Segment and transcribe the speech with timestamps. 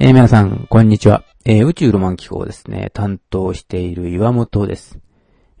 [0.00, 1.24] えー皆さん、こんにちは。
[1.44, 5.00] えー宇宙ロマン機構ですね、担当している岩本です。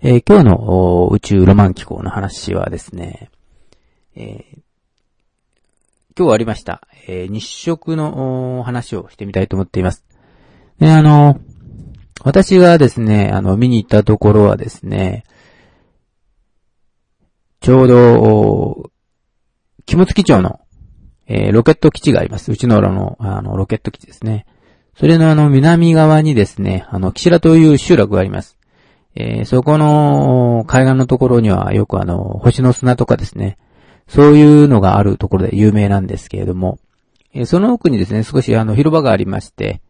[0.00, 3.32] えー今日の宇宙ロマン機構の話はですね、
[4.14, 4.44] え
[6.16, 10.04] 今日ありました、え日食の話をしてみたいと思っています。
[10.78, 11.40] で、あの、
[12.22, 15.24] 私がですね、あの、見に行ったところはですね、
[17.60, 18.92] ちょうど、
[19.84, 20.60] 肝付町の、
[21.28, 22.50] えーロケット基地があります。
[22.50, 24.46] うちのらの、あの、ロケット基地ですね。
[24.98, 28.56] それのあの、南側にですね、あの、岸良という集落があります。
[29.14, 33.58] えーそこの海岸のところにはよくあの、星の砂とかですね、
[34.08, 36.78] そういうのがあるところで有名なんですけれども、
[37.34, 39.82] えーその奥にですね、少しあの、広場がありまして、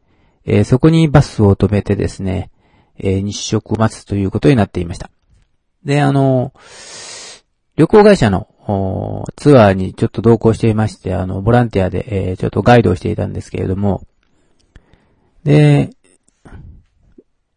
[0.45, 2.51] えーそこにバスを止めてですね、
[2.99, 5.11] えー日食を待つということになっていました。
[5.85, 6.53] で、あの、
[7.77, 8.49] 旅行会社の
[9.37, 14.07] ツアーにちょっと同行していまして、あの、ボランティアで、えーちょっとガイドをしていたんですけれども、
[15.45, 15.91] で、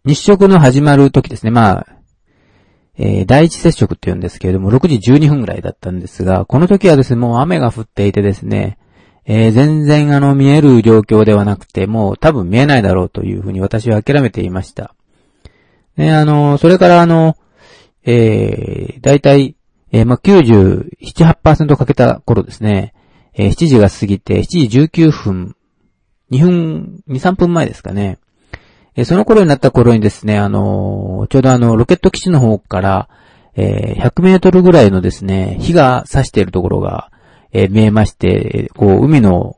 [0.05, 1.87] 日食の始まる時ですね、まあ、
[2.97, 8.77] えー第一接触って言うんですけれども、6時12分ぐらいだったんですが、この時はですね、もう雨が降っていてですね、
[9.25, 14.95] えー全然あの見える状況ではなくて、もう多分見えないだろうというふうに私は諦めていました。
[15.97, 17.35] で、あの、それからあの、
[18.03, 19.55] えー、だいたい、
[19.91, 20.97] えーま、97、
[21.43, 22.93] 8%かけた頃ですね、
[23.33, 25.55] えー7時が過ぎて、7時19分、
[26.31, 28.17] 2分、2、3分前ですかね。
[28.95, 33.09] えーその頃になった頃にですね、あのーちょうどあの、ロケット基地の方から、
[33.55, 37.11] えー100メートルぐらいのですね、火が差しているところが、
[37.53, 39.57] え見えまして、こう、海の、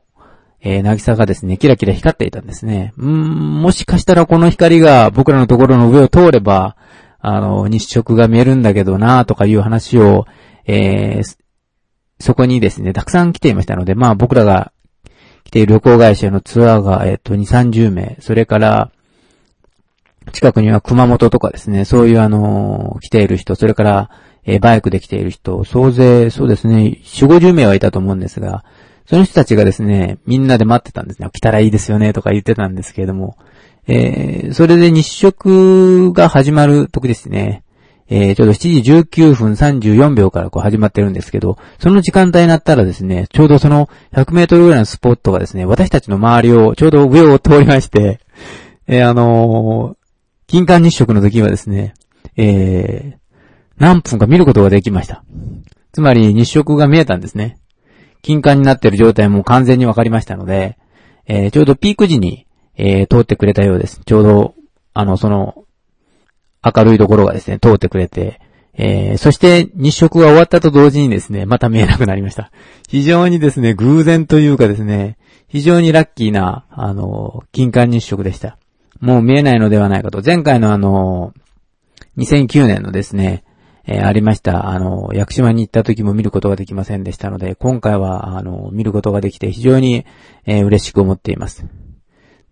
[0.60, 2.92] えー、渚がですね、キラキラ光っていたんですね。
[2.96, 6.76] うん、もしかしたらこの光が僕らのところの上を通れば、
[7.26, 10.26] あの、日食が見えるんだけどなとかいう話を、
[10.66, 11.44] えー
[12.20, 14.72] そこにですね、たくさん来ていましたので、まあ僕らが
[15.42, 18.92] 来ている旅行会社のツアーが、えっ、と、2、30名、それから、
[20.32, 24.10] 近くには熊本とかですね、そういうあの、来ている人、それから、
[24.44, 28.64] えーバイクで来ている人、総勢、そうですね、4、50名はいたと思うんですが、
[29.06, 31.28] その人たちがですね、みんなで待ってたんですね。
[31.32, 33.36] 来たらいいですよね、とか言ってたんですけれども、
[33.86, 37.64] えーそれで日食が始まる時ですね、
[38.08, 48.20] えーちょうど7時19分34秒からこう始まってるんですけど、その時間帯になったらですね、ちょうどその100メートルぐらいのスポットがですね、私たちの周りを、ちょうど上を通りまして、
[48.86, 50.04] えーあのー
[50.46, 51.94] 金環日食の時はですね、
[52.36, 53.24] えー
[53.76, 55.24] 何分か見ることができました。
[55.92, 57.58] つまり日食が見えたんですね。
[58.22, 60.78] 金環になってる状態も完全にわかりましたので、
[61.26, 64.00] えーちょうどピーク時に、えー通ってくれたようです。
[64.04, 64.54] ちょうど、
[64.92, 65.64] あの、その、
[66.64, 68.40] 明るいところがですね、通ってくれて、
[68.74, 72.50] えーそして日食が終わったと同時にですね、また見えなくなりました。
[72.88, 75.16] 非常にですね、偶然というかですね、
[75.48, 78.58] 非常にラッキーな、あの、金環日食でした。
[79.00, 80.22] もう見えないのではないかと。
[80.24, 81.32] 前回のあの、
[82.16, 83.44] 2009年のですね、
[83.86, 90.06] えーありました、あの、屋久島に行った時も見ることができませんでしたので、今回は、あの、見ることができて非常に、
[90.46, 91.66] えー嬉しく思っています。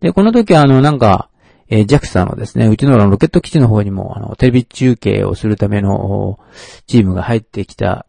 [0.02, 1.30] で、この時は、あの、なんか、
[1.68, 6.38] えー JAXA のですね、うちのロケット基地の方にも、あの、テレビ中継をするための、
[6.86, 8.04] チームが入ってきた、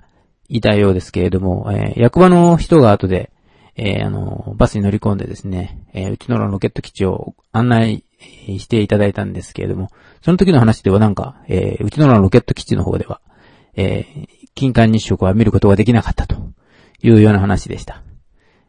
[0.50, 3.32] いたようですけれども、えー役場の人が後で、
[3.76, 8.04] えーあの、バスに乗り込んでですね、えうちのロケット基地を案内
[8.58, 9.90] していただいたんですけれども、
[10.24, 13.22] その時の話ではなんか、えうちのロケット基地の方では、
[13.76, 16.36] えー金環日食は見ることができなかったと
[17.02, 18.04] いうような話でした。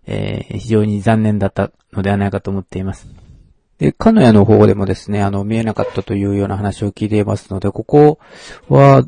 [0.07, 3.07] えー非常に残念だったのではないかと思っています。
[3.79, 8.19] で、カノヤの方でもですね、あの、見えなかったというような話を聞いていますので、ここ
[8.69, 9.05] は、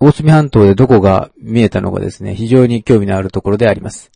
[0.00, 4.10] 大隅半島でどこが見えたのかですね、非常に興味のあるところであります。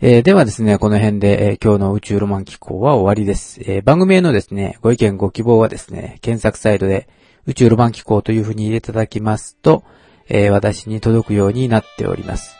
[0.00, 3.60] えーではですね、この辺で、えー今日の宇宙ロマン機構は終わりです。
[3.64, 7.08] えー番組へのですね、ご意見ご希望はですね、検索サイトで
[7.46, 9.82] 宇宙ロマン機構というふうに入れていただきますと、
[10.28, 12.56] え私に届くようになっております。